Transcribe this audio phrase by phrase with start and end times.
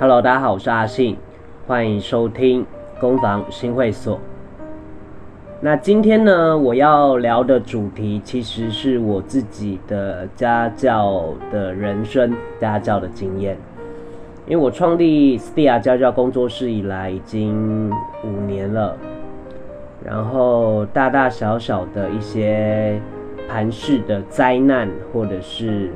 [0.00, 1.16] Hello，大家好，我是阿信，
[1.66, 2.64] 欢迎收听
[3.00, 4.16] 攻防新会所。
[5.60, 13.56] 那今天呢，我要聊的主题其实是我自己的家教的人生、家教的经验。
[14.46, 17.90] 因为我创立 Stia 家教工作室以来已经
[18.22, 18.96] 五年了，
[20.04, 23.00] 然后大大小小的一些
[23.48, 25.90] 盘势的灾难，或者是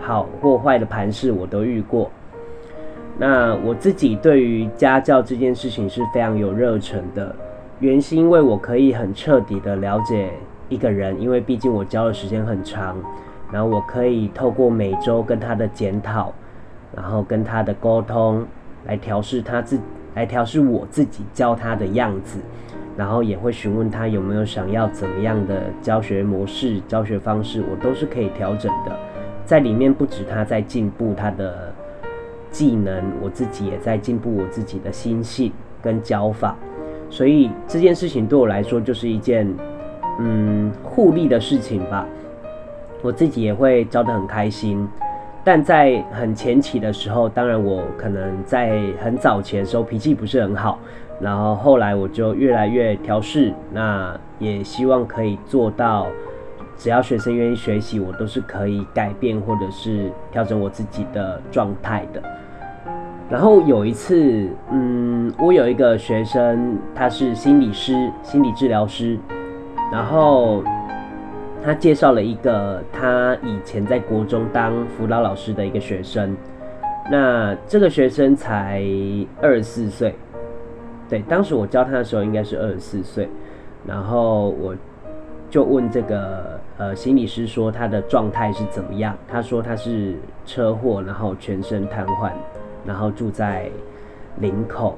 [0.00, 2.10] 好或坏的盘势，我都遇过。
[3.18, 7.34] 那我自己对于家教这件事情是非常有热忱的，
[7.80, 10.30] 原因是因为我可以很彻底的了解
[10.68, 12.94] 一个人，因为毕竟我教的时间很长，
[13.50, 16.30] 然后我可以透过每周跟他的检讨，
[16.94, 18.44] 然后跟他的沟通，
[18.84, 19.80] 来调试他自，
[20.14, 22.38] 来调试我自己教他的样子，
[22.98, 28.94] 然后也会询问他有没有想要怎么样的教学模式、教学方式，我都是可以调整的，
[29.46, 31.72] 在里面不止他在进步他的。
[32.56, 36.56] 技能，我自己也在进步，我自己的心性跟教法，
[37.10, 39.46] 所以这件事情对我来说就是一件
[40.18, 42.06] 嗯互利的事情吧。
[43.02, 44.88] 我自己也会教得很开心，
[45.44, 50.78] 但在很前期的时候，当然我可能在很早前时候脾气不是很好，
[51.20, 56.06] 然后后来我就越来越调试，那也希望可以做到，
[56.78, 62.22] 只要学生愿意学习，我都是可以改变或者是调整我自己的状态的。
[63.28, 69.18] 然后有一次，嗯，我有一个学生，他是心理师、心理治疗师，
[69.90, 70.62] 然后
[71.64, 76.36] 他介绍了一个他以前在国中当辅导老师的一个学生。
[77.10, 78.80] 那这个学生才
[79.40, 80.14] 二十四岁，
[81.08, 83.28] 对，当时我教他的时候应该是二十四岁。
[83.84, 84.74] 然后我
[85.50, 89.16] 就问这个呃心理师说他的状态是怎么样？
[89.28, 90.14] 他说他是
[90.44, 92.30] 车祸，然后全身瘫痪。
[92.86, 93.68] 然后住在
[94.40, 94.96] 林口，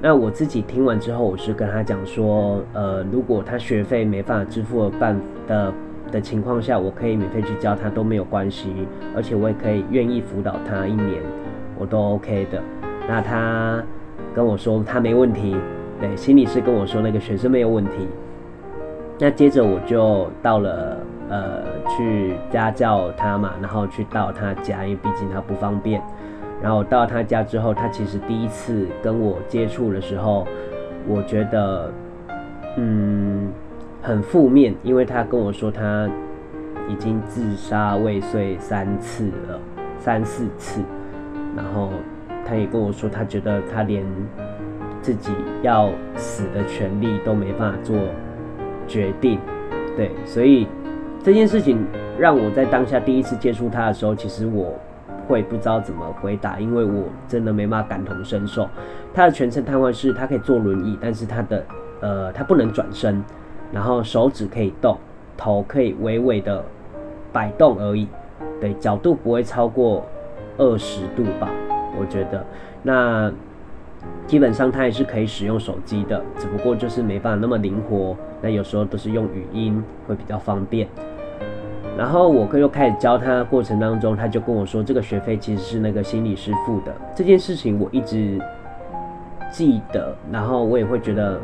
[0.00, 5.72] 那我自己听完之后，我是跟他讲说，呃，如果他学费没办法支付的办的
[6.10, 8.72] 的情况下，我可以免费去教他都没有关系，
[9.14, 11.22] 而且我也可以愿意辅导他一年，
[11.78, 12.60] 我都 OK 的。
[13.08, 13.82] 那他
[14.34, 15.56] 跟我说他没问题，
[16.00, 18.08] 对，心理师跟我说那个学生没有问题。
[19.18, 20.96] 那接着我就到了
[21.28, 21.62] 呃
[21.96, 26.00] 去家教他嘛，然后去到他家，因为毕竟他不方便。
[26.62, 30.46] 然后到他家之后，他其实第一次跟我接触的时候，
[31.08, 31.90] 我觉得，
[32.76, 33.48] 嗯，
[34.02, 36.06] 很负面，因为他跟我说他
[36.86, 39.58] 已经自杀未遂三次了，
[39.98, 40.82] 三四次，
[41.56, 41.88] 然后
[42.44, 44.04] 他也跟我说，他觉得他连
[45.00, 45.32] 自己
[45.62, 47.96] 要死的权利都没办法做
[48.86, 49.38] 决定，
[49.96, 50.66] 对，所以
[51.22, 51.82] 这件事情
[52.18, 54.74] 让我在当下第一次接触他的时候，其实我。
[55.30, 58.68] 会不知道怎么回答，因为我真的没办法感同身受。
[59.14, 61.64] 他的全身瘫痪是，他可以坐轮椅，但是他的
[62.00, 63.22] 呃，他不能转身，
[63.72, 64.98] 然后手指可以动，
[65.36, 66.64] 头可以微微的
[67.32, 68.08] 摆动而已，
[68.60, 70.04] 对，角度不会超过
[70.58, 71.48] 二十度吧，
[71.96, 72.44] 我觉得。
[72.82, 73.32] 那
[74.26, 78.16] 基本上他也是可以使用手机的，只不过就是没办法那么灵活。
[78.42, 80.88] 那有时候都是用语音会比较方便。
[82.00, 86.90] 然后我又开始教他过程当中，他就跟我说，这个学费其实是那个心理师付的。
[87.14, 88.40] 这件事情我一直
[89.52, 91.38] 记得，然后我也会觉得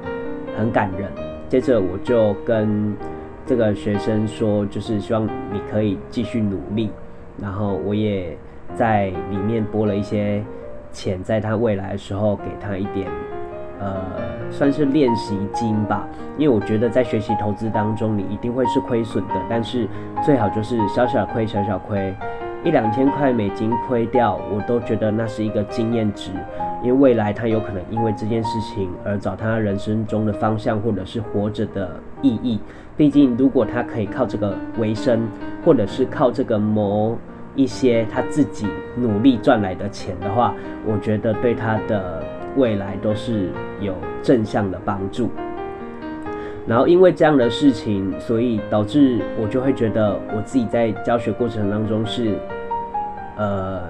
[0.57, 1.11] 很感人。
[1.51, 2.97] 接着我就跟
[3.45, 6.89] 这个学生说，就是希望你可以继续努力。
[7.39, 8.35] 然后我也
[8.75, 10.43] 在里面拨了一些
[10.91, 13.07] 钱，在他未来的时候给他一点。
[13.79, 14.03] 呃，
[14.51, 19.87] 算是练习金吧，因为我觉得在学习投资当中，你一定会是亏损的，但是
[20.25, 22.15] 最好就是小小亏，小小亏，
[22.65, 26.31] 一两千块美金亏掉，我都觉得那是一个经验值，
[26.83, 31.91] 因为未来他有可能因为这件事情而找他人生中的方向，或者是活着的
[32.23, 32.59] 意义。
[32.97, 35.29] 毕竟，如果他可以靠这个为生，
[35.63, 37.19] 或者是靠这个谋
[37.55, 38.67] 一些他自己
[38.97, 40.55] 努力赚来的钱的话，
[40.87, 42.23] 我觉得对他的。
[42.57, 43.51] 未来都是
[43.81, 45.31] 有正向的帮助，
[46.67, 52.37] 然后因为这样的事情，所以导致我就会觉得我自己在教学过程当中是，
[53.37, 53.83] 呃，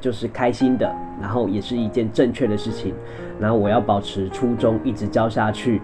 [0.00, 0.90] 就是开心的，
[1.20, 2.94] 然后也是一件正确的事情，
[3.40, 5.82] 然后我要保持初衷，一直教下去，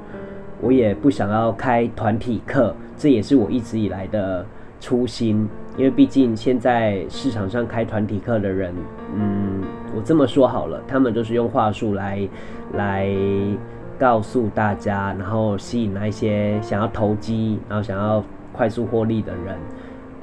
[0.60, 4.46] 我也不想要开团体课，这也是我一直以来的
[4.80, 5.48] 初心。
[5.76, 8.74] 因为毕竟现在市场上开团体课的人，
[9.14, 9.62] 嗯，
[9.94, 12.28] 我这么说好了，他们都是用话术来
[12.74, 13.08] 来
[13.98, 18.22] 告诉大家，然后吸引那一些想要投机，然后想要
[18.52, 19.56] 快速获利的人。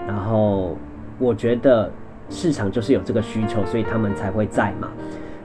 [0.08, 0.76] 然后
[1.20, 1.92] 我觉得
[2.30, 4.88] 市场就是有这个需求，所以他们才会在嘛。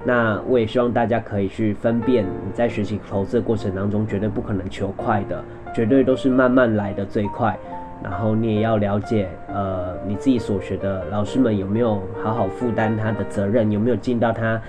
[0.04, 5.44] 那我也希望大家可以去分辨，你在学习投资的过程当中，绝对不可能求快的，
[5.74, 7.56] 绝对都是慢慢来的最快。
[8.02, 14.60] 然后你也要了解，呃，你自己所学的老师们有没有好好负担他的责任，有没有尽到他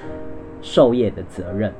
[0.62, 1.71] 授业的责任。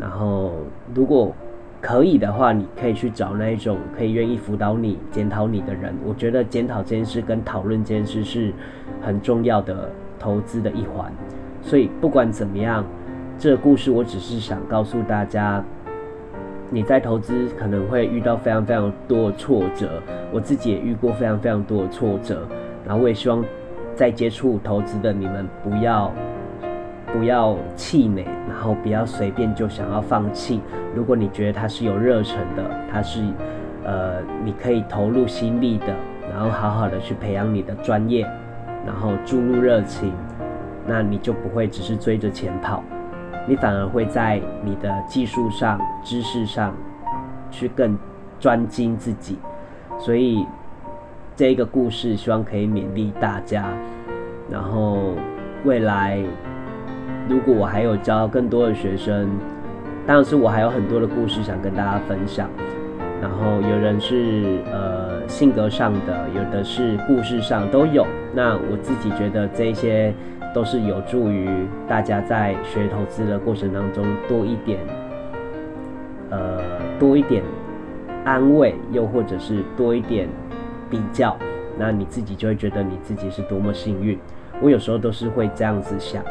[0.00, 0.52] 然后
[0.94, 1.34] 如果
[1.80, 5.94] 可以的话，你可以去找那一种可以愿意辅导你、检讨你的人。
[6.04, 8.52] 我觉得检讨这件事跟讨论这件事是
[9.00, 11.12] 很重要的投资的一环。
[11.62, 12.84] 所以不管怎么样，
[13.38, 15.62] 这个故事我只是想告诉大家，
[16.70, 22.46] 你在投资可能会遇到非常非常多的挫折，我自己也遇过非常非常多的挫折。
[22.86, 23.44] 然后我也希望
[23.94, 26.12] 在接触投资的你们不要
[27.12, 30.60] 不要气馁，然后不要随便就想要放弃。
[30.94, 32.62] 如果你觉得它是有热忱的，
[32.92, 33.22] 它是
[33.84, 35.86] 呃你可以投入心力的，
[36.30, 38.26] 然后好好的去培养你的专业，
[38.84, 40.12] 然后注入热情。
[40.86, 42.82] 那你就不会只是追着钱跑，
[43.48, 46.74] 你反而会在你的技术上、知识上
[47.50, 47.96] 去更
[48.38, 49.38] 专精自己。
[49.98, 50.46] 所以
[51.34, 53.64] 这个故事，希望可以勉励大家。
[54.50, 55.14] 然后
[55.64, 56.22] 未来，
[57.26, 59.30] 如果我还有教更多的学生，
[60.06, 62.50] 当然是我还有很多的故事想跟大家分享。
[63.22, 68.06] 然后有人是呃性格上的，有的是故事上都有。
[68.34, 70.12] 那我自己觉得这些。
[70.58, 71.48] 都是有助于
[71.86, 74.80] 大家在学投资的过程当中多一点，
[76.30, 76.60] 呃，
[76.98, 77.44] 多一点
[78.24, 80.28] 安慰，又或者是多一点
[80.90, 81.36] 比较，
[81.78, 84.18] 那你自己就会觉得你自己是多么幸运。
[84.60, 86.24] 我有时候都是会这样子想，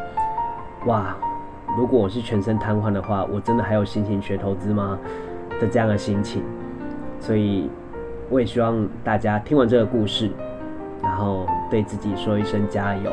[0.88, 1.15] 哇，
[1.77, 5.00] 如果我是全身瘫痪的话，我真的还有心情学投资吗？
[5.62, 6.44] 的这样的心情。
[7.21, 7.69] 所以
[8.30, 10.30] 我也希望大家听完这个故事，
[11.01, 13.09] 然后对自己说一声加油。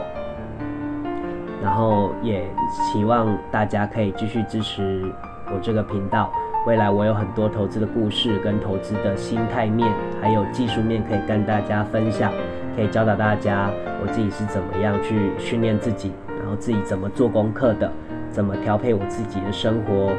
[1.65, 2.45] 然后也
[2.93, 5.03] 希望大家可以继续支持
[5.47, 6.31] 我这个频道。
[6.67, 9.91] 未来我有很多投资的故事，跟投资的心态面，
[10.21, 12.31] 还有技术面可以跟大家分享，
[12.77, 13.71] 可以教导大家
[14.03, 17.91] 我自己是怎么样去训练自己，然后自己怎么做功课的，
[18.31, 20.11] 怎么调配我自己的生活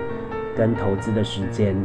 [0.58, 1.76] 跟投资的时间。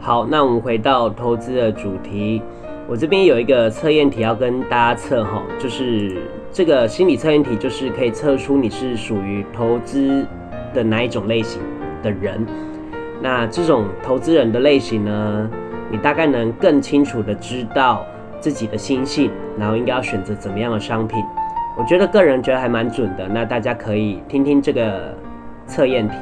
[0.00, 2.42] 好，那我们回到投资的主题。
[2.86, 6.22] 我这边有一个测验题要跟大家测哈，就是
[6.54, 10.24] 这个心理测验题，就是可以测出你是属于投资
[10.72, 11.60] 的哪一种类型
[12.00, 12.46] 的人。
[13.20, 15.50] 那这种投资人的类型呢，
[15.90, 18.06] 你大概能更清楚的知道
[18.38, 21.24] 自己的心性，然后应该要选择怎么样的商品。
[21.76, 23.26] 我觉得个人觉得还蛮准的。
[23.26, 25.12] 那大家可以听听这个
[25.66, 26.14] 测验题。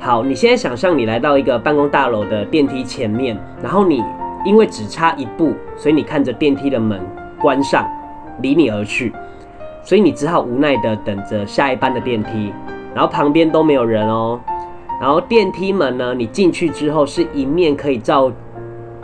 [0.00, 4.02] 好，你现在想象你来到一个办公大楼的电梯前面，然后你。
[4.44, 7.00] 因为只差一步，所以你看着电梯的门
[7.40, 7.88] 关上，
[8.40, 9.12] 离你而去，
[9.82, 12.52] 所以你只好无奈的等着下一班的电梯，
[12.94, 14.40] 然后旁边都没有人哦。
[15.00, 18.32] 然后电梯门呢，你进去之后是一面可以照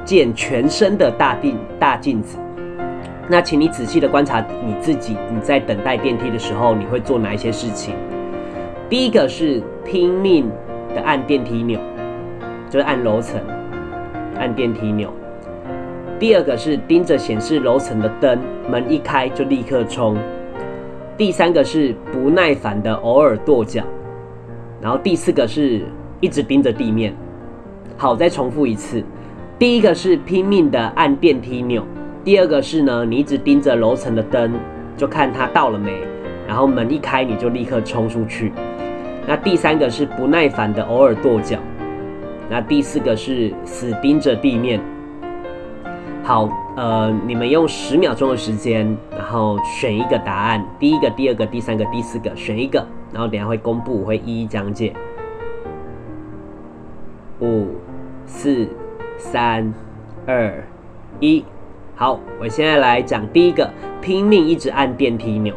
[0.05, 2.39] 见全身的大镜大镜子。
[3.29, 7.95] 那请你仔细的观察你自己，你在等待电梯的时候，你会做哪一些事情？
[8.89, 10.51] 第一个是拼命
[10.95, 11.79] 的按电梯钮，
[12.69, 13.41] 就是按楼层，
[14.37, 15.13] 按电梯钮。
[16.21, 18.39] 第二个是盯着显示楼层的灯，
[18.71, 20.19] 门一开就立刻冲。
[21.17, 23.83] 第三个是不耐烦的偶尔跺脚，
[24.83, 25.81] 然后第四个是
[26.21, 27.15] 一直盯着地面。
[27.97, 29.03] 好，再重复一次，
[29.59, 31.83] 第一个是拼命的按电梯钮，
[32.23, 34.53] 第二个是呢，你一直盯着楼层的灯，
[34.99, 36.03] 就看它到了没，
[36.47, 38.53] 然后门一开你就立刻冲出去。
[39.27, 41.59] 那第三个是不耐烦的偶尔跺脚，
[42.51, 44.79] 那第四个是死盯着地面。
[46.31, 54.93] 好，呃，你们用十秒钟的时间，然后选一个答案，第一个、第二个、第三个、第四个，选一个，然后等下会公布，我会一一讲解。
[57.41, 57.75] 五、
[58.27, 58.69] 四、
[59.19, 59.75] 三、
[60.25, 60.65] 二、
[61.19, 61.45] 一，
[61.97, 63.69] 好，我现在来讲第一个，
[64.01, 65.53] 拼命一直按电梯钮。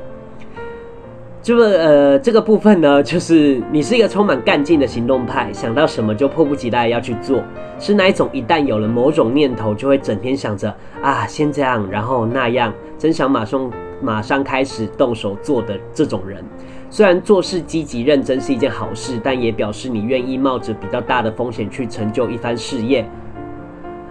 [1.43, 7.43] 这个呃，这个部分呢，就是你是一个充满干劲的行动派，想到什么就迫不及待要去做，
[7.77, 13.69] 是那一种一旦有了某种念头，就会整天想着啊，先这样，然后那样，真想马上
[14.01, 16.41] 马上开始动手做的这种人。
[16.89, 23.05] 虽然做事积极认真是一件好事，但也表示你愿意冒着比较大的风险去成就一番事业。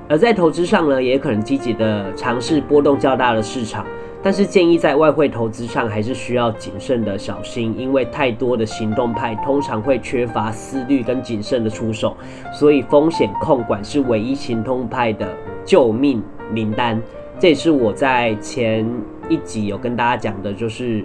[0.09, 3.87] 而在投资上呢，也可能积极的尝试波动较大的市场。
[4.25, 12.17] 但是建议在外汇投资上还是需要谨慎的小心，因为太多的行动派通常会缺乏思虑跟谨慎的出手，
[12.53, 15.27] 所以风险控管是唯一行动派的
[15.65, 17.03] 救命名单。
[17.41, 18.89] 这也是我在前
[19.29, 21.05] 一集有跟大家讲的，就是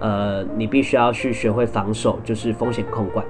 [0.00, 3.24] 呃，你必须要去学会防守，就是风险控管。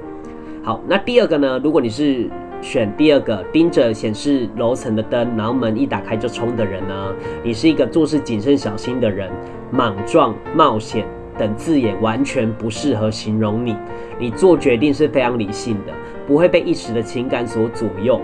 [0.63, 9.31] 好，那第二个呢，如果你是选第二个盯着显示楼层的灯，然后门一打开就冲的人呢，你是一个做事谨慎小心的人，
[9.71, 11.07] 莽撞冒险。
[11.39, 13.77] 等字眼完全不适合形容你，
[14.19, 15.93] 你做决定是非常理性的，
[16.27, 18.21] 不会被一时的情感所左右。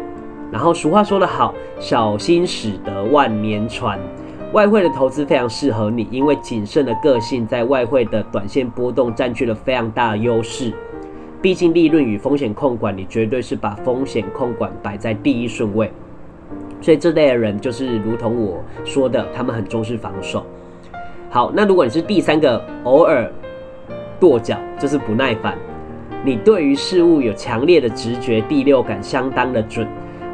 [0.51, 4.01] 然后俗话说得好，小心驶得万年船。
[4.53, 10.73] 外汇的投资非常适合你，因为谨慎的个性在外汇的短线波动占据了非常大的优势。
[11.45, 15.93] 毕竟利润与风险控管，你绝对是把风险控管摆在第一顺位。
[16.81, 20.43] 所以这类的人就是如同我说的，他们很重视防守。
[21.29, 23.31] 好，那如果你是第三个，偶尔
[24.19, 25.55] 跺脚就是不耐烦。
[26.25, 29.87] 你对于事物有强烈的直觉，第六感相当的准，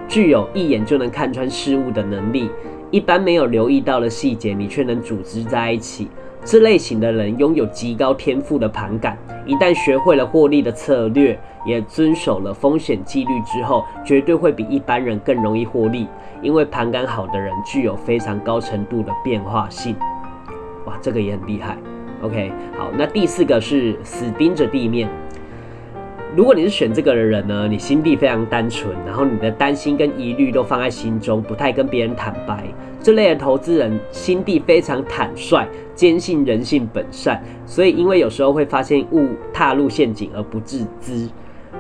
[0.07, 2.49] 具有一眼就能看穿事物的能力。
[2.93, 6.07] 一般没有留意到的细节，你却能组织在一起。
[6.44, 16.09] 这类型的人拥有极高天赋的盘感，一旦学会了获利的策略，也遵守了风险纪律之后，绝对会比一般人更容易获利。
[16.42, 19.94] 因为盘感好的人具有非常高程度的变化性。
[20.87, 21.76] 哇，这个也很厉害。
[22.23, 25.09] OK，好，那第四个是死盯着地面。
[26.37, 32.64] 如果你是选这个的人呢，你心地非常单纯，然后你的担心跟疑虑都放在心中，不太跟别人坦白。
[33.02, 41.28] 这类的投资人心地非常坦率，坚信人性本善，所以因为有时候会发现误踏入陷阱而不自知，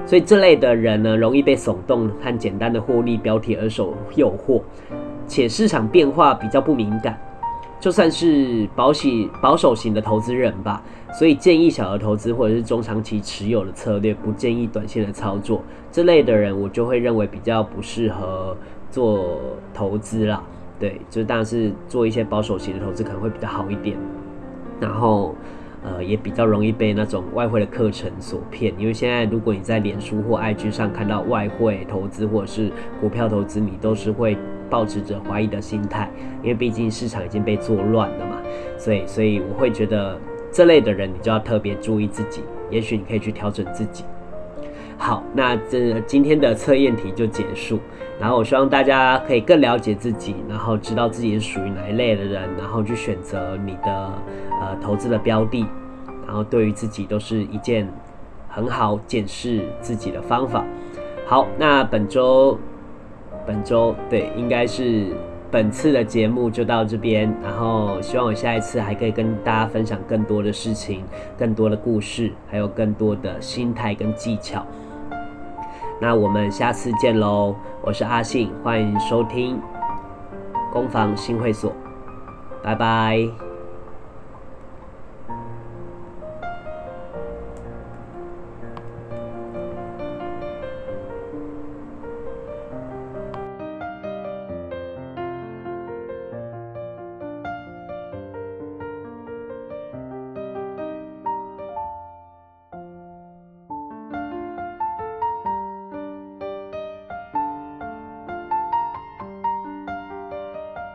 [0.04, 4.60] 所以这类的人呢，容易被耸动和简单的获利标题而受诱惑，
[5.28, 7.16] 且市场变化比较不敏感。
[7.80, 10.82] 就算是保喜保守型的投资人吧，
[11.14, 15.62] 所以建议小额投资或者是中长期持有的策略，不建议短线的操作。
[15.90, 18.54] 这类的人，我就会认为比较不适合
[18.90, 19.40] 做
[19.72, 20.42] 投资啦。
[20.78, 23.96] 对，就当然是做一些保守型的投资可能会比较好一点。
[24.78, 25.34] 然后，
[25.82, 32.70] 呃，也比较容易被那种外汇的课程所骗，因为现在如果你在脸书或 IG 上看到外汇投资或者是
[33.00, 34.36] 股票投资，你都是会。
[34.70, 36.08] 抱持着怀疑的心态，
[36.42, 38.36] 因为毕竟市场已经被做乱了嘛，
[38.78, 40.16] 所以，所以我会觉得
[40.52, 42.42] 这类的人，你就要特别注意自己。
[42.70, 44.04] 也许你可以去调整自己。
[44.96, 47.80] 好，那这今天的测验题就结束。
[48.20, 54.12] 然后我希望大家可以更了解自己，然后知道自己是属于哪一类的人，然后去选择你的
[54.60, 55.66] 呃投资的标的。
[56.26, 57.88] 然后对于自己都是一件
[58.48, 60.64] 很好检视自己的方法。
[61.26, 62.58] 好，那本周。
[63.46, 65.06] 本周对，应该是
[65.50, 71.04] 本次的节目就到这边，然后希望我下一次还可以跟大家分享更多的事情、
[71.36, 74.64] 更多的故事，还有更多的心态跟技巧。
[76.00, 77.54] 那我们下次见喽！
[77.82, 79.60] 我是阿信，欢迎收听
[80.72, 81.72] 攻防新会所，
[82.62, 83.49] 拜拜。